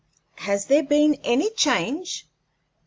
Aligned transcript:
Has 0.37 0.65
there 0.65 0.81
been 0.81 1.13
any 1.23 1.51
change?" 1.51 2.27